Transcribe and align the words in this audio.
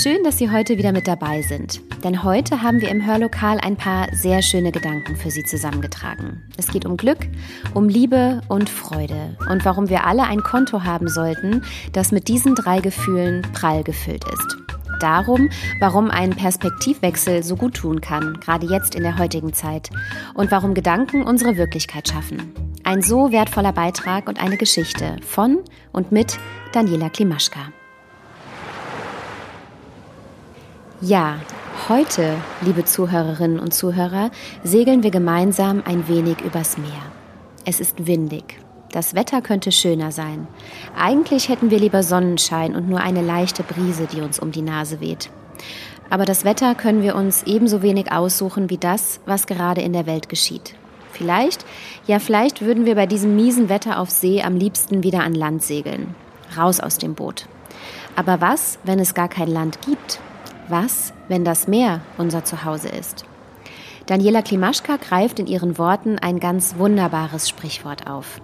Schön, 0.00 0.22
dass 0.22 0.38
Sie 0.38 0.48
heute 0.48 0.78
wieder 0.78 0.92
mit 0.92 1.08
dabei 1.08 1.42
sind, 1.42 1.80
denn 2.04 2.22
heute 2.22 2.62
haben 2.62 2.80
wir 2.80 2.88
im 2.88 3.04
Hörlokal 3.04 3.58
ein 3.58 3.76
paar 3.76 4.06
sehr 4.12 4.42
schöne 4.42 4.70
Gedanken 4.70 5.16
für 5.16 5.32
Sie 5.32 5.42
zusammengetragen. 5.42 6.44
Es 6.56 6.68
geht 6.68 6.86
um 6.86 6.96
Glück, 6.96 7.18
um 7.74 7.88
Liebe 7.88 8.40
und 8.48 8.70
Freude 8.70 9.36
und 9.50 9.64
warum 9.64 9.88
wir 9.88 10.06
alle 10.06 10.22
ein 10.22 10.44
Konto 10.44 10.84
haben 10.84 11.08
sollten, 11.08 11.64
das 11.92 12.12
mit 12.12 12.28
diesen 12.28 12.54
drei 12.54 12.78
Gefühlen 12.78 13.42
prall 13.52 13.82
gefüllt 13.82 14.22
ist. 14.32 14.56
Darum, 15.00 15.50
warum 15.80 16.12
ein 16.12 16.30
Perspektivwechsel 16.30 17.42
so 17.42 17.56
gut 17.56 17.74
tun 17.74 18.00
kann, 18.00 18.38
gerade 18.38 18.68
jetzt 18.68 18.94
in 18.94 19.02
der 19.02 19.18
heutigen 19.18 19.52
Zeit, 19.52 19.90
und 20.34 20.52
warum 20.52 20.74
Gedanken 20.74 21.24
unsere 21.24 21.56
Wirklichkeit 21.56 22.06
schaffen. 22.06 22.54
Ein 22.84 23.02
so 23.02 23.32
wertvoller 23.32 23.72
Beitrag 23.72 24.28
und 24.28 24.40
eine 24.40 24.58
Geschichte 24.58 25.16
von 25.26 25.58
und 25.90 26.12
mit 26.12 26.38
Daniela 26.72 27.10
Klimaschka. 27.10 27.72
Ja, 31.00 31.38
heute, 31.88 32.34
liebe 32.60 32.84
Zuhörerinnen 32.84 33.60
und 33.60 33.72
Zuhörer, 33.72 34.32
segeln 34.64 35.04
wir 35.04 35.12
gemeinsam 35.12 35.80
ein 35.86 36.08
wenig 36.08 36.40
übers 36.40 36.76
Meer. 36.76 37.12
Es 37.64 37.78
ist 37.78 38.08
windig. 38.08 38.58
Das 38.90 39.14
Wetter 39.14 39.40
könnte 39.40 39.70
schöner 39.70 40.10
sein. 40.10 40.48
Eigentlich 40.96 41.48
hätten 41.48 41.70
wir 41.70 41.78
lieber 41.78 42.02
Sonnenschein 42.02 42.74
und 42.74 42.88
nur 42.88 42.98
eine 42.98 43.22
leichte 43.22 43.62
Brise, 43.62 44.08
die 44.12 44.22
uns 44.22 44.40
um 44.40 44.50
die 44.50 44.62
Nase 44.62 44.98
weht. 45.00 45.30
Aber 46.10 46.24
das 46.24 46.44
Wetter 46.44 46.74
können 46.74 47.02
wir 47.02 47.14
uns 47.14 47.44
ebenso 47.44 47.80
wenig 47.80 48.10
aussuchen 48.10 48.68
wie 48.68 48.78
das, 48.78 49.20
was 49.24 49.46
gerade 49.46 49.82
in 49.82 49.92
der 49.92 50.06
Welt 50.06 50.28
geschieht. 50.28 50.74
Vielleicht, 51.12 51.64
ja 52.08 52.18
vielleicht 52.18 52.60
würden 52.60 52.86
wir 52.86 52.96
bei 52.96 53.06
diesem 53.06 53.36
miesen 53.36 53.68
Wetter 53.68 54.00
auf 54.00 54.10
See 54.10 54.42
am 54.42 54.56
liebsten 54.56 55.04
wieder 55.04 55.22
an 55.22 55.36
Land 55.36 55.62
segeln. 55.62 56.16
Raus 56.56 56.80
aus 56.80 56.98
dem 56.98 57.14
Boot. 57.14 57.46
Aber 58.16 58.40
was, 58.40 58.80
wenn 58.82 58.98
es 58.98 59.14
gar 59.14 59.28
kein 59.28 59.48
Land 59.48 59.80
gibt? 59.82 60.18
Was, 60.68 61.14
wenn 61.28 61.46
das 61.46 61.66
Meer 61.66 62.02
unser 62.18 62.44
Zuhause 62.44 62.88
ist? 62.88 63.24
Daniela 64.04 64.42
Klimaschka 64.42 64.96
greift 64.96 65.38
in 65.38 65.46
ihren 65.46 65.78
Worten 65.78 66.18
ein 66.18 66.40
ganz 66.40 66.76
wunderbares 66.76 67.48
Sprichwort 67.48 68.06
auf. 68.06 68.42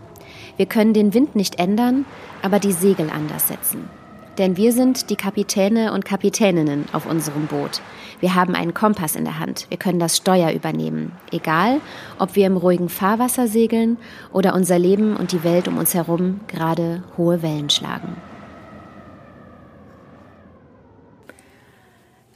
Wir 0.56 0.64
können 0.64 0.94
den 0.94 1.12
Wind 1.12 1.36
nicht 1.36 1.58
ändern, 1.58 2.06
aber 2.40 2.60
die 2.60 2.72
Segel 2.72 3.10
anders 3.10 3.48
setzen. 3.48 3.90
Denn 4.38 4.56
wir 4.56 4.72
sind 4.72 5.10
die 5.10 5.16
Kapitäne 5.16 5.92
und 5.92 6.06
Kapitäninnen 6.06 6.86
auf 6.92 7.06
unserem 7.06 7.46
Boot. 7.46 7.82
Wir 8.20 8.34
haben 8.34 8.54
einen 8.54 8.72
Kompass 8.72 9.16
in 9.16 9.24
der 9.24 9.38
Hand. 9.38 9.66
Wir 9.68 9.76
können 9.76 10.00
das 10.00 10.16
Steuer 10.16 10.50
übernehmen. 10.52 11.12
Egal, 11.30 11.80
ob 12.18 12.36
wir 12.36 12.46
im 12.46 12.56
ruhigen 12.56 12.88
Fahrwasser 12.88 13.48
segeln 13.48 13.98
oder 14.32 14.54
unser 14.54 14.78
Leben 14.78 15.14
und 15.14 15.32
die 15.32 15.44
Welt 15.44 15.68
um 15.68 15.76
uns 15.76 15.92
herum 15.92 16.40
gerade 16.48 17.04
hohe 17.18 17.42
Wellen 17.42 17.68
schlagen. 17.68 18.16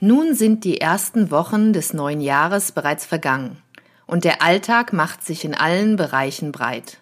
Nun 0.01 0.35
sind 0.35 0.63
die 0.63 0.81
ersten 0.81 1.33
Wochen 1.33 1.73
des 1.73 1.93
neuen 1.93 2.21
Jahres 2.21 2.71
bereits 2.71 3.05
vergangen 3.05 3.57
und 4.07 4.25
der 4.25 4.43
Alltag 4.43 4.93
macht 4.93 5.25
sich 5.25 5.45
in 5.45 5.55
allen 5.55 5.97
Bereichen 5.97 6.53
breit. 6.53 6.99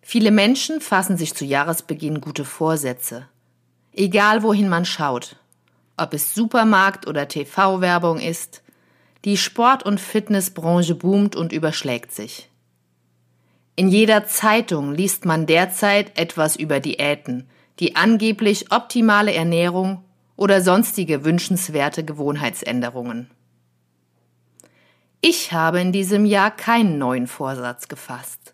Viele 0.00 0.32
Menschen 0.32 0.80
fassen 0.80 1.16
sich 1.16 1.34
zu 1.34 1.44
Jahresbeginn 1.44 2.20
gute 2.20 2.44
Vorsätze. 2.44 3.28
Egal 3.92 4.42
wohin 4.42 4.68
man 4.68 4.84
schaut, 4.84 5.36
ob 5.96 6.12
es 6.12 6.34
Supermarkt 6.34 7.06
oder 7.06 7.28
TV-Werbung 7.28 8.18
ist, 8.18 8.62
die 9.24 9.36
Sport- 9.36 9.84
und 9.84 10.00
Fitnessbranche 10.00 10.96
boomt 10.96 11.36
und 11.36 11.52
überschlägt 11.52 12.12
sich. 12.12 12.50
In 13.76 13.88
jeder 13.88 14.26
Zeitung 14.26 14.92
liest 14.92 15.24
man 15.24 15.46
derzeit 15.46 16.18
etwas 16.18 16.56
über 16.56 16.80
Diäten, 16.80 17.48
die 17.78 17.94
angeblich 17.94 18.72
optimale 18.72 19.32
Ernährung 19.32 20.02
oder 20.42 20.60
sonstige 20.60 21.24
wünschenswerte 21.24 22.04
Gewohnheitsänderungen. 22.04 23.30
Ich 25.20 25.52
habe 25.52 25.80
in 25.80 25.92
diesem 25.92 26.26
Jahr 26.26 26.50
keinen 26.50 26.98
neuen 26.98 27.28
Vorsatz 27.28 27.86
gefasst. 27.86 28.52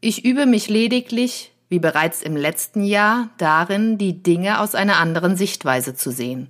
Ich 0.00 0.24
übe 0.24 0.46
mich 0.46 0.70
lediglich, 0.70 1.52
wie 1.68 1.80
bereits 1.80 2.22
im 2.22 2.34
letzten 2.34 2.82
Jahr, 2.82 3.28
darin, 3.36 3.98
die 3.98 4.22
Dinge 4.22 4.58
aus 4.58 4.74
einer 4.74 4.96
anderen 4.96 5.36
Sichtweise 5.36 5.94
zu 5.94 6.10
sehen. 6.10 6.48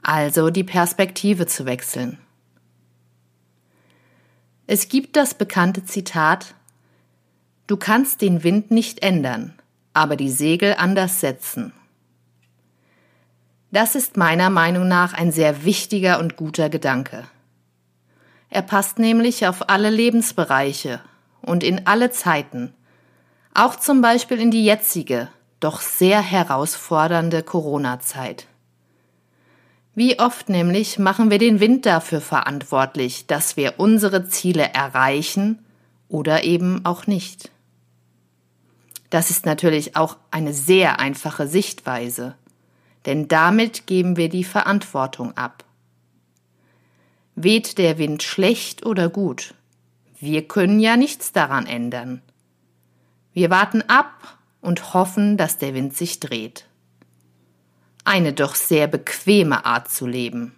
Also 0.00 0.48
die 0.48 0.64
Perspektive 0.64 1.46
zu 1.46 1.66
wechseln. 1.66 2.16
Es 4.66 4.88
gibt 4.88 5.14
das 5.14 5.34
bekannte 5.34 5.84
Zitat 5.84 6.54
Du 7.66 7.76
kannst 7.76 8.22
den 8.22 8.44
Wind 8.44 8.70
nicht 8.70 9.02
ändern, 9.02 9.52
aber 9.92 10.16
die 10.16 10.30
Segel 10.30 10.76
anders 10.78 11.20
setzen. 11.20 11.74
Das 13.72 13.94
ist 13.94 14.18
meiner 14.18 14.50
Meinung 14.50 14.86
nach 14.86 15.14
ein 15.14 15.32
sehr 15.32 15.64
wichtiger 15.64 16.18
und 16.18 16.36
guter 16.36 16.68
Gedanke. 16.68 17.24
Er 18.50 18.60
passt 18.60 18.98
nämlich 18.98 19.46
auf 19.46 19.70
alle 19.70 19.88
Lebensbereiche 19.88 21.00
und 21.40 21.64
in 21.64 21.86
alle 21.86 22.10
Zeiten, 22.10 22.74
auch 23.54 23.76
zum 23.76 24.02
Beispiel 24.02 24.38
in 24.38 24.50
die 24.50 24.62
jetzige, 24.62 25.28
doch 25.58 25.80
sehr 25.80 26.20
herausfordernde 26.20 27.42
Corona-Zeit. 27.42 28.46
Wie 29.94 30.18
oft 30.20 30.50
nämlich 30.50 30.98
machen 30.98 31.30
wir 31.30 31.38
den 31.38 31.58
Wind 31.58 31.86
dafür 31.86 32.20
verantwortlich, 32.20 33.26
dass 33.26 33.56
wir 33.56 33.74
unsere 33.78 34.28
Ziele 34.28 34.74
erreichen 34.74 35.64
oder 36.08 36.44
eben 36.44 36.84
auch 36.84 37.06
nicht. 37.06 37.50
Das 39.08 39.30
ist 39.30 39.46
natürlich 39.46 39.96
auch 39.96 40.18
eine 40.30 40.52
sehr 40.52 41.00
einfache 41.00 41.46
Sichtweise 41.46 42.34
denn 43.06 43.28
damit 43.28 43.86
geben 43.86 44.16
wir 44.16 44.28
die 44.28 44.44
Verantwortung 44.44 45.36
ab. 45.36 45.64
Weht 47.34 47.78
der 47.78 47.98
Wind 47.98 48.22
schlecht 48.22 48.84
oder 48.84 49.08
gut? 49.08 49.54
Wir 50.20 50.46
können 50.46 50.78
ja 50.78 50.96
nichts 50.96 51.32
daran 51.32 51.66
ändern. 51.66 52.22
Wir 53.32 53.50
warten 53.50 53.82
ab 53.82 54.38
und 54.60 54.94
hoffen, 54.94 55.36
dass 55.36 55.58
der 55.58 55.74
Wind 55.74 55.96
sich 55.96 56.20
dreht. 56.20 56.66
Eine 58.04 58.32
doch 58.32 58.54
sehr 58.54 58.86
bequeme 58.86 59.64
Art 59.64 59.90
zu 59.90 60.06
leben. 60.06 60.54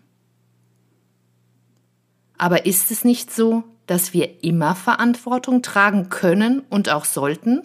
Aber 2.37 2.66
ist 2.66 2.91
es 2.91 3.05
nicht 3.05 3.32
so, 3.32 3.65
dass 3.87 4.12
wir 4.12 4.43
immer 4.43 4.75
Verantwortung 4.75 5.62
tragen 5.62 6.09
können 6.09 6.62
und 6.69 6.88
auch 6.88 7.05
sollten? 7.05 7.62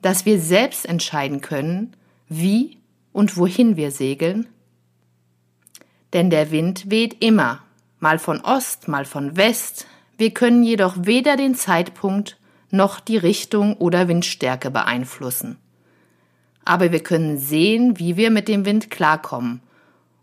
Dass 0.00 0.24
wir 0.24 0.40
selbst 0.40 0.86
entscheiden 0.86 1.40
können, 1.40 1.94
wie 2.28 2.75
und 3.16 3.38
wohin 3.38 3.78
wir 3.78 3.92
segeln? 3.92 4.46
Denn 6.12 6.28
der 6.28 6.50
Wind 6.50 6.90
weht 6.90 7.24
immer, 7.24 7.62
mal 7.98 8.18
von 8.18 8.42
Ost, 8.42 8.88
mal 8.88 9.06
von 9.06 9.38
West, 9.38 9.86
wir 10.18 10.34
können 10.34 10.62
jedoch 10.62 10.94
weder 10.98 11.38
den 11.38 11.54
Zeitpunkt 11.54 12.38
noch 12.70 13.00
die 13.00 13.16
Richtung 13.16 13.78
oder 13.78 14.06
Windstärke 14.08 14.70
beeinflussen. 14.70 15.56
Aber 16.66 16.92
wir 16.92 17.02
können 17.02 17.38
sehen, 17.38 17.98
wie 17.98 18.18
wir 18.18 18.30
mit 18.30 18.48
dem 18.48 18.66
Wind 18.66 18.90
klarkommen 18.90 19.62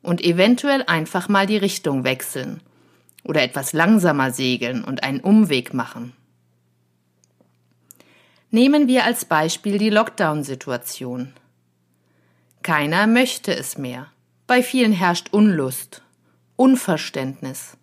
und 0.03 0.23
eventuell 0.23 0.83
einfach 0.85 1.29
mal 1.29 1.47
die 1.47 1.57
Richtung 1.57 2.03
wechseln 2.03 2.61
oder 3.23 3.41
etwas 3.41 3.73
langsamer 3.73 4.29
segeln 4.31 4.83
und 4.83 5.01
einen 5.01 5.19
Umweg 5.19 5.73
machen. 5.73 6.13
Nehmen 8.51 8.87
wir 8.87 9.03
als 9.03 9.25
Beispiel 9.25 9.79
die 9.79 9.89
Lockdown-Situation. 9.89 11.33
Keiner 12.63 13.07
möchte 13.07 13.53
es 13.53 13.77
mehr. 13.77 14.07
Bei 14.47 14.63
vielen 14.63 14.93
herrscht 14.93 15.33
Unlust, 15.33 16.01
Unverständnis. 16.55 17.77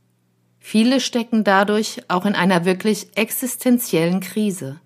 Viele 0.58 1.00
stecken 1.00 1.44
dadurch 1.44 2.02
auch 2.08 2.24
in 2.24 2.34
einer 2.34 2.64
wirklich 2.64 3.08
existenziellen 3.14 4.20
Krise. 4.20 4.80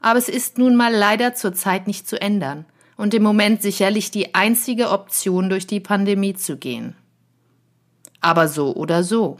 Aber 0.00 0.18
es 0.18 0.28
ist 0.28 0.58
nun 0.58 0.76
mal 0.76 0.94
leider 0.94 1.34
zurzeit 1.34 1.86
nicht 1.86 2.06
zu 2.06 2.20
ändern 2.20 2.66
und 2.98 3.14
im 3.14 3.22
Moment 3.22 3.62
sicherlich 3.62 4.10
die 4.10 4.34
einzige 4.34 4.90
Option, 4.90 5.48
durch 5.48 5.66
die 5.66 5.80
Pandemie 5.80 6.34
zu 6.34 6.58
gehen. 6.58 6.94
Aber 8.20 8.48
so 8.48 8.74
oder 8.74 9.02
so. 9.02 9.38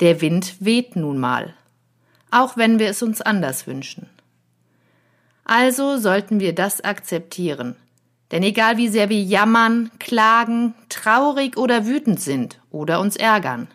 Der 0.00 0.20
Wind 0.20 0.56
weht 0.60 0.96
nun 0.96 1.18
mal, 1.18 1.54
auch 2.30 2.58
wenn 2.58 2.78
wir 2.78 2.90
es 2.90 3.02
uns 3.02 3.22
anders 3.22 3.66
wünschen. 3.66 4.10
Also 5.44 5.96
sollten 5.96 6.40
wir 6.40 6.54
das 6.54 6.82
akzeptieren, 6.82 7.76
denn 8.30 8.42
egal 8.42 8.76
wie 8.76 8.88
sehr 8.88 9.08
wir 9.08 9.22
jammern, 9.22 9.90
klagen, 9.98 10.74
traurig 10.88 11.56
oder 11.56 11.86
wütend 11.86 12.20
sind 12.20 12.60
oder 12.70 13.00
uns 13.00 13.16
ärgern, 13.16 13.68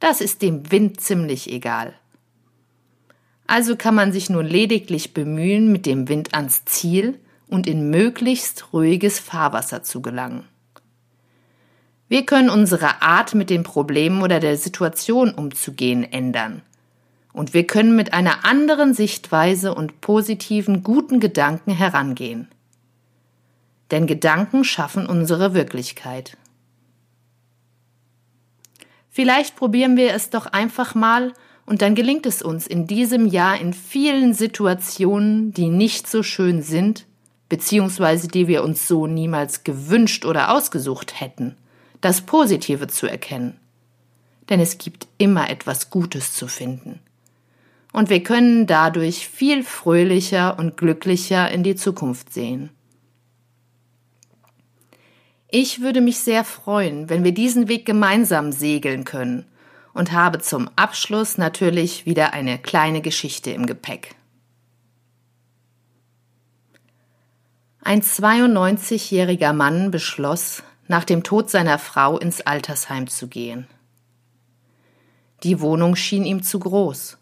das 0.00 0.20
ist 0.20 0.42
dem 0.42 0.70
Wind 0.70 1.00
ziemlich 1.00 1.50
egal. 1.50 1.94
Also 3.46 3.76
kann 3.76 3.94
man 3.94 4.12
sich 4.12 4.28
nun 4.28 4.46
lediglich 4.46 5.14
bemühen, 5.14 5.72
mit 5.72 5.86
dem 5.86 6.08
Wind 6.08 6.34
ans 6.34 6.64
Ziel 6.66 7.18
und 7.48 7.66
in 7.66 7.88
möglichst 7.90 8.72
ruhiges 8.72 9.18
Fahrwasser 9.18 9.82
zu 9.82 10.02
gelangen. 10.02 10.44
Wir 12.08 12.24
können 12.24 12.50
unsere 12.50 13.02
Art, 13.02 13.34
mit 13.34 13.50
den 13.50 13.62
Problemen 13.62 14.22
oder 14.22 14.38
der 14.38 14.56
Situation 14.56 15.30
umzugehen, 15.30 16.04
ändern. 16.04 16.62
Und 17.32 17.54
wir 17.54 17.66
können 17.66 17.96
mit 17.96 18.12
einer 18.12 18.44
anderen 18.44 18.94
Sichtweise 18.94 19.74
und 19.74 20.00
positiven, 20.00 20.82
guten 20.82 21.20
Gedanken 21.20 21.70
herangehen. 21.70 22.48
Denn 23.90 24.06
Gedanken 24.06 24.64
schaffen 24.64 25.06
unsere 25.06 25.54
Wirklichkeit. 25.54 26.36
Vielleicht 29.10 29.56
probieren 29.56 29.96
wir 29.96 30.14
es 30.14 30.30
doch 30.30 30.46
einfach 30.46 30.94
mal 30.94 31.32
und 31.66 31.82
dann 31.82 31.94
gelingt 31.94 32.24
es 32.24 32.40
uns 32.40 32.66
in 32.66 32.86
diesem 32.86 33.26
Jahr 33.26 33.60
in 33.60 33.72
vielen 33.72 34.32
Situationen, 34.32 35.52
die 35.52 35.68
nicht 35.68 36.06
so 36.06 36.22
schön 36.22 36.62
sind, 36.62 37.04
beziehungsweise 37.48 38.28
die 38.28 38.46
wir 38.46 38.62
uns 38.62 38.86
so 38.86 39.06
niemals 39.06 39.64
gewünscht 39.64 40.24
oder 40.24 40.54
ausgesucht 40.54 41.20
hätten, 41.20 41.56
das 42.00 42.20
Positive 42.22 42.86
zu 42.86 43.06
erkennen. 43.06 43.58
Denn 44.48 44.60
es 44.60 44.78
gibt 44.78 45.08
immer 45.18 45.50
etwas 45.50 45.90
Gutes 45.90 46.32
zu 46.34 46.46
finden. 46.46 47.00
Und 47.92 48.10
wir 48.10 48.22
können 48.22 48.66
dadurch 48.66 49.28
viel 49.28 49.62
fröhlicher 49.62 50.58
und 50.58 50.76
glücklicher 50.76 51.50
in 51.50 51.62
die 51.62 51.74
Zukunft 51.74 52.32
sehen. 52.32 52.70
Ich 55.50 55.80
würde 55.80 56.02
mich 56.02 56.18
sehr 56.18 56.44
freuen, 56.44 57.08
wenn 57.08 57.24
wir 57.24 57.32
diesen 57.32 57.68
Weg 57.68 57.86
gemeinsam 57.86 58.52
segeln 58.52 59.04
können 59.04 59.46
und 59.94 60.12
habe 60.12 60.40
zum 60.40 60.68
Abschluss 60.76 61.38
natürlich 61.38 62.04
wieder 62.04 62.34
eine 62.34 62.58
kleine 62.58 63.00
Geschichte 63.00 63.50
im 63.52 63.64
Gepäck. 63.64 64.14
Ein 67.82 68.02
92-jähriger 68.02 69.54
Mann 69.54 69.90
beschloss, 69.90 70.62
nach 70.86 71.04
dem 71.04 71.22
Tod 71.22 71.48
seiner 71.48 71.78
Frau 71.78 72.18
ins 72.18 72.42
Altersheim 72.42 73.06
zu 73.06 73.28
gehen. 73.28 73.66
Die 75.44 75.60
Wohnung 75.60 75.96
schien 75.96 76.24
ihm 76.24 76.42
zu 76.42 76.58
groß, 76.58 77.16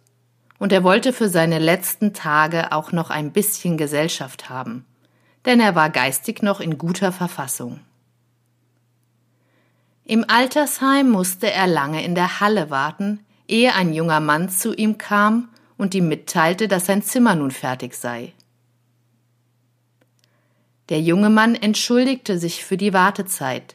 und 0.59 0.73
er 0.73 0.83
wollte 0.83 1.13
für 1.13 1.29
seine 1.29 1.61
letzten 1.61 2.13
Tage 2.13 2.73
auch 2.73 2.91
noch 2.91 3.11
ein 3.11 3.31
bisschen 3.31 3.77
Gesellschaft 3.77 4.49
haben, 4.49 4.85
denn 5.45 5.61
er 5.61 5.77
war 5.77 5.91
geistig 5.91 6.43
noch 6.43 6.59
in 6.59 6.77
guter 6.79 7.13
Verfassung. 7.13 7.81
Im 10.09 10.25
Altersheim 10.29 11.11
musste 11.11 11.51
er 11.51 11.67
lange 11.67 12.05
in 12.05 12.15
der 12.15 12.39
Halle 12.39 12.71
warten, 12.71 13.21
ehe 13.49 13.75
ein 13.75 13.93
junger 13.93 14.21
Mann 14.21 14.49
zu 14.49 14.73
ihm 14.73 14.99
kam 14.99 15.49
und 15.77 15.97
ihm 15.97 16.09
mitteilte, 16.09 16.69
dass 16.69 16.87
sein 16.87 17.03
Zimmer 17.03 17.35
nun 17.35 17.51
fertig 17.51 17.95
sei. 17.95 18.33
Der 20.91 21.01
junge 21.01 21.29
Mann 21.29 21.57
entschuldigte 21.57 22.39
sich 22.39 22.65
für 22.65 22.77
die 22.77 22.93
Wartezeit, 22.93 23.75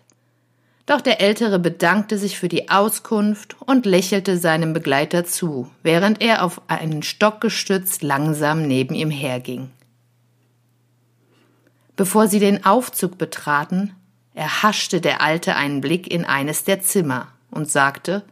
doch 0.85 1.01
der 1.01 1.19
Ältere 1.19 1.59
bedankte 1.59 2.17
sich 2.17 2.39
für 2.39 2.47
die 2.47 2.69
Auskunft 2.69 3.57
und 3.61 3.85
lächelte 3.85 4.37
seinem 4.37 4.73
Begleiter 4.73 5.25
zu, 5.25 5.69
während 5.83 6.21
er 6.21 6.43
auf 6.43 6.61
einen 6.69 7.03
Stock 7.03 7.41
gestützt 7.41 8.03
langsam 8.03 8.67
neben 8.67 8.95
ihm 8.95 9.11
herging. 9.11 9.69
Bevor 11.97 12.27
sie 12.27 12.39
den 12.39 12.65
Aufzug 12.65 13.17
betraten, 13.17 13.93
erhaschte 14.33 15.01
der 15.01 15.21
Alte 15.21 15.55
einen 15.55 15.81
Blick 15.81 16.11
in 16.11 16.25
eines 16.25 16.63
der 16.63 16.81
Zimmer 16.81 17.27
und 17.49 17.69
sagte 17.69 18.23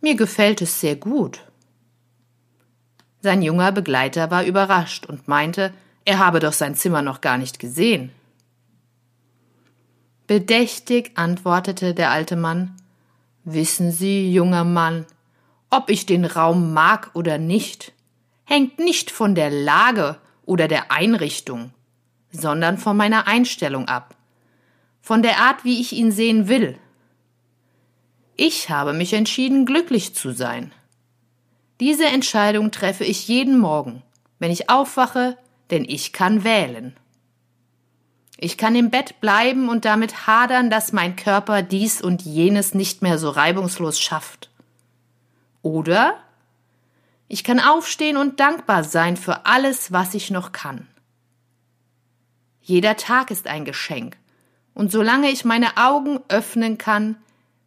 Mir 0.00 0.16
gefällt 0.16 0.62
es 0.62 0.80
sehr 0.80 0.96
gut. 0.96 1.42
Sein 3.20 3.42
junger 3.42 3.72
Begleiter 3.72 4.30
war 4.30 4.44
überrascht 4.44 5.06
und 5.06 5.28
meinte, 5.28 5.72
er 6.04 6.18
habe 6.18 6.40
doch 6.40 6.52
sein 6.52 6.74
Zimmer 6.74 7.02
noch 7.02 7.20
gar 7.20 7.38
nicht 7.38 7.58
gesehen. 7.58 8.10
Bedächtig 10.26 11.12
antwortete 11.14 11.94
der 11.94 12.10
alte 12.10 12.36
Mann 12.36 12.76
Wissen 13.44 13.90
Sie, 13.90 14.32
junger 14.32 14.64
Mann, 14.64 15.04
ob 15.68 15.90
ich 15.90 16.06
den 16.06 16.24
Raum 16.24 16.72
mag 16.72 17.10
oder 17.14 17.38
nicht, 17.38 17.92
hängt 18.44 18.78
nicht 18.78 19.10
von 19.10 19.34
der 19.34 19.50
Lage 19.50 20.16
oder 20.44 20.68
der 20.68 20.92
Einrichtung, 20.92 21.72
sondern 22.30 22.78
von 22.78 22.96
meiner 22.96 23.26
Einstellung 23.26 23.88
ab 23.88 24.14
von 25.02 25.22
der 25.22 25.40
Art, 25.40 25.64
wie 25.64 25.80
ich 25.80 25.92
ihn 25.92 26.12
sehen 26.12 26.48
will. 26.48 26.78
Ich 28.36 28.70
habe 28.70 28.92
mich 28.92 29.12
entschieden, 29.12 29.66
glücklich 29.66 30.14
zu 30.14 30.30
sein. 30.30 30.72
Diese 31.80 32.06
Entscheidung 32.06 32.70
treffe 32.70 33.04
ich 33.04 33.28
jeden 33.28 33.58
Morgen, 33.58 34.02
wenn 34.38 34.52
ich 34.52 34.70
aufwache, 34.70 35.36
denn 35.70 35.84
ich 35.84 36.12
kann 36.12 36.44
wählen. 36.44 36.96
Ich 38.38 38.56
kann 38.56 38.74
im 38.74 38.90
Bett 38.90 39.20
bleiben 39.20 39.68
und 39.68 39.84
damit 39.84 40.26
hadern, 40.26 40.70
dass 40.70 40.92
mein 40.92 41.16
Körper 41.16 41.62
dies 41.62 42.00
und 42.00 42.22
jenes 42.22 42.74
nicht 42.74 43.02
mehr 43.02 43.18
so 43.18 43.30
reibungslos 43.30 44.00
schafft. 44.00 44.50
Oder 45.62 46.16
ich 47.28 47.44
kann 47.44 47.60
aufstehen 47.60 48.16
und 48.16 48.40
dankbar 48.40 48.84
sein 48.84 49.16
für 49.16 49.46
alles, 49.46 49.92
was 49.92 50.14
ich 50.14 50.30
noch 50.30 50.52
kann. 50.52 50.86
Jeder 52.60 52.96
Tag 52.96 53.30
ist 53.30 53.46
ein 53.46 53.64
Geschenk 53.64 54.16
und 54.74 54.90
solange 54.90 55.30
ich 55.30 55.44
meine 55.44 55.76
Augen 55.76 56.20
öffnen 56.28 56.78
kann, 56.78 57.16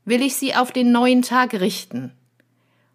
will 0.06 0.22
ich 0.22 0.36
sie 0.36 0.56
auf 0.56 0.72
den 0.72 0.92
neuen 0.92 1.22
Tag 1.22 1.54
richten. 1.54 2.12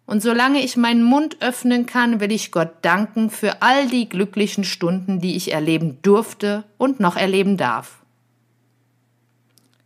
Und 0.05 0.21
solange 0.21 0.61
ich 0.61 0.75
meinen 0.75 1.03
Mund 1.03 1.37
öffnen 1.41 1.85
kann, 1.85 2.19
will 2.19 2.31
ich 2.31 2.51
Gott 2.51 2.73
danken 2.81 3.29
für 3.29 3.61
all 3.61 3.87
die 3.87 4.09
glücklichen 4.09 4.63
Stunden, 4.63 5.21
die 5.21 5.35
ich 5.35 5.53
erleben 5.53 5.99
durfte 6.01 6.65
und 6.77 6.99
noch 6.99 7.15
erleben 7.15 7.55
darf. 7.55 8.01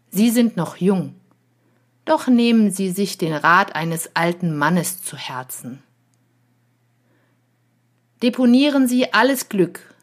Sie 0.09 0.29
sind 0.29 0.55
noch 0.55 0.77
jung, 0.77 1.13
doch 2.05 2.27
nehmen 2.27 2.71
Sie 2.71 2.89
sich 2.89 3.17
den 3.17 3.33
Rat 3.33 3.75
eines 3.75 4.15
alten 4.15 4.55
Mannes 4.55 5.03
zu 5.03 5.17
Herzen. 5.17 5.83
Deponieren 8.23 8.87
Sie 8.87 9.13
alles 9.13 9.49
Glück, 9.49 9.93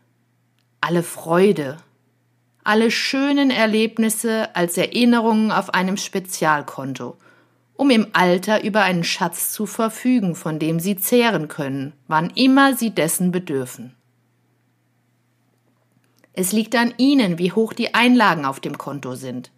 alle 0.81 1.03
Freude, 1.03 1.79
alle 2.65 2.91
schönen 2.91 3.51
Erlebnisse 3.51 4.55
als 4.55 4.77
Erinnerungen 4.77 5.51
auf 5.51 5.75
einem 5.75 5.97
Spezialkonto, 5.97 7.17
um 7.75 7.91
im 7.91 8.09
Alter 8.13 8.63
über 8.63 8.83
einen 8.83 9.05
Schatz 9.05 9.53
zu 9.53 9.67
verfügen, 9.67 10.35
von 10.35 10.59
dem 10.59 10.79
sie 10.79 10.97
zehren 10.97 11.49
können, 11.49 11.93
wann 12.07 12.31
immer 12.31 12.77
sie 12.77 12.91
dessen 12.91 13.33
bedürfen. 13.33 13.95
Es 16.35 16.53
liegt 16.53 16.75
an 16.77 16.95
Ihnen, 16.97 17.39
wie 17.39 17.53
hoch 17.53 17.73
die 17.75 17.95
Einlagen 17.95 18.47
auf 18.47 18.59
dem 18.59 18.79
Konto 18.79 19.15
sind. 19.15 19.51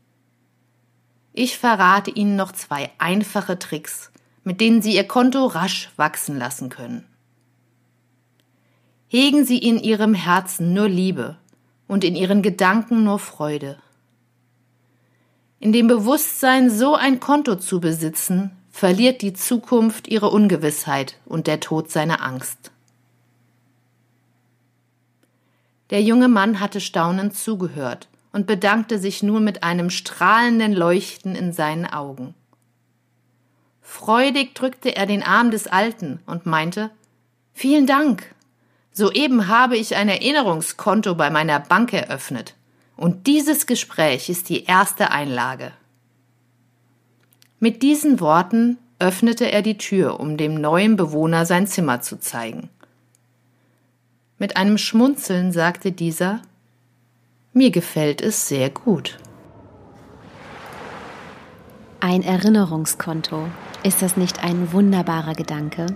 Ich 1.32 1.56
verrate 1.58 2.11
Ihnen 2.11 2.37
noch 2.37 2.52
zwei 2.52 2.90
einfache 2.99 3.58
Tricks, 3.58 4.11
mit 4.42 4.61
denen 4.61 4.82
Sie 4.82 4.96
Ihr 4.96 5.06
Konto 5.06 5.46
rasch 5.46 5.90
wachsen 5.96 6.37
lassen 6.37 6.70
können. 6.70 7.06
Hegen 9.08 9.44
Sie 9.44 9.58
in 9.58 9.78
Ihrem 9.78 10.14
Herzen 10.14 10.75
nur 10.75 10.88
Liebe, 10.88 11.37
und 11.86 12.04
in 12.04 12.16
ihren 12.16 12.42
Gedanken 12.42 13.04
nur 13.04 13.18
Freude. 13.18 13.78
In 15.60 15.72
dem 15.72 15.86
Bewusstsein, 15.86 16.70
so 16.70 16.94
ein 16.94 17.20
Konto 17.20 17.56
zu 17.56 17.80
besitzen, 17.80 18.50
verliert 18.70 19.22
die 19.22 19.32
Zukunft 19.32 20.08
ihre 20.08 20.30
Ungewissheit 20.30 21.18
und 21.24 21.46
der 21.46 21.60
Tod 21.60 21.90
seine 21.90 22.20
Angst. 22.20 22.70
Der 25.90 26.02
junge 26.02 26.28
Mann 26.28 26.60
hatte 26.60 26.80
staunend 26.80 27.36
zugehört 27.36 28.08
und 28.32 28.46
bedankte 28.46 28.98
sich 28.98 29.22
nun 29.22 29.44
mit 29.44 29.62
einem 29.62 29.90
strahlenden 29.90 30.72
Leuchten 30.72 31.36
in 31.36 31.52
seinen 31.52 31.86
Augen. 31.86 32.34
Freudig 33.80 34.54
drückte 34.54 34.96
er 34.96 35.06
den 35.06 35.22
Arm 35.22 35.52
des 35.52 35.68
Alten 35.68 36.20
und 36.26 36.46
meinte 36.46 36.90
Vielen 37.52 37.86
Dank. 37.86 38.33
Soeben 38.96 39.48
habe 39.48 39.76
ich 39.76 39.96
ein 39.96 40.08
Erinnerungskonto 40.08 41.16
bei 41.16 41.28
meiner 41.28 41.58
Bank 41.58 41.92
eröffnet. 41.92 42.54
Und 42.96 43.26
dieses 43.26 43.66
Gespräch 43.66 44.28
ist 44.28 44.48
die 44.48 44.64
erste 44.66 45.10
Einlage. 45.10 45.72
Mit 47.58 47.82
diesen 47.82 48.20
Worten 48.20 48.78
öffnete 49.00 49.50
er 49.50 49.62
die 49.62 49.78
Tür, 49.78 50.20
um 50.20 50.36
dem 50.36 50.54
neuen 50.54 50.94
Bewohner 50.94 51.44
sein 51.44 51.66
Zimmer 51.66 52.02
zu 52.02 52.20
zeigen. 52.20 52.70
Mit 54.38 54.56
einem 54.56 54.78
Schmunzeln 54.78 55.50
sagte 55.50 55.90
dieser 55.90 56.42
Mir 57.52 57.72
gefällt 57.72 58.20
es 58.20 58.46
sehr 58.46 58.70
gut. 58.70 59.18
Ein 61.98 62.22
Erinnerungskonto. 62.22 63.48
Ist 63.82 64.02
das 64.02 64.16
nicht 64.16 64.44
ein 64.44 64.72
wunderbarer 64.72 65.34
Gedanke? 65.34 65.86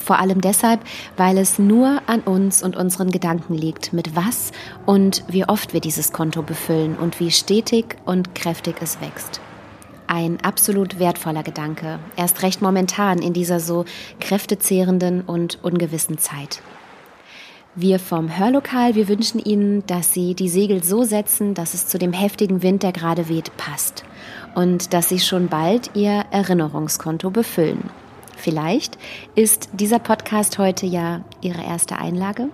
Vor 0.00 0.18
allem 0.18 0.40
deshalb, 0.40 0.80
weil 1.16 1.36
es 1.36 1.58
nur 1.58 2.00
an 2.06 2.20
uns 2.20 2.62
und 2.62 2.74
unseren 2.74 3.10
Gedanken 3.10 3.54
liegt, 3.54 3.92
mit 3.92 4.16
was 4.16 4.50
und 4.86 5.22
wie 5.28 5.44
oft 5.44 5.74
wir 5.74 5.80
dieses 5.80 6.12
Konto 6.12 6.42
befüllen 6.42 6.96
und 6.96 7.20
wie 7.20 7.30
stetig 7.30 7.96
und 8.06 8.34
kräftig 8.34 8.76
es 8.80 9.00
wächst. 9.00 9.40
Ein 10.06 10.40
absolut 10.42 10.98
wertvoller 10.98 11.42
Gedanke, 11.42 12.00
erst 12.16 12.42
recht 12.42 12.62
momentan 12.62 13.18
in 13.18 13.32
dieser 13.32 13.60
so 13.60 13.84
kräftezehrenden 14.18 15.20
und 15.20 15.62
ungewissen 15.62 16.18
Zeit. 16.18 16.62
Wir 17.76 18.00
vom 18.00 18.36
Hörlokal, 18.36 18.96
wir 18.96 19.06
wünschen 19.06 19.38
Ihnen, 19.38 19.86
dass 19.86 20.12
Sie 20.12 20.34
die 20.34 20.48
Segel 20.48 20.82
so 20.82 21.04
setzen, 21.04 21.54
dass 21.54 21.74
es 21.74 21.86
zu 21.86 21.98
dem 21.98 22.12
heftigen 22.12 22.64
Wind, 22.64 22.82
der 22.82 22.90
gerade 22.90 23.28
weht, 23.28 23.56
passt. 23.56 24.02
Und 24.56 24.92
dass 24.92 25.08
Sie 25.08 25.20
schon 25.20 25.46
bald 25.46 25.94
Ihr 25.94 26.24
Erinnerungskonto 26.32 27.30
befüllen. 27.30 27.90
Vielleicht 28.40 28.96
ist 29.34 29.68
dieser 29.74 29.98
Podcast 29.98 30.58
heute 30.58 30.86
ja 30.86 31.22
Ihre 31.42 31.62
erste 31.62 31.98
Einlage. 31.98 32.48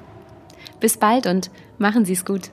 Bis 0.80 0.96
bald 0.96 1.26
und 1.26 1.50
machen 1.78 2.04
Sie 2.04 2.14
es 2.14 2.24
gut. 2.24 2.50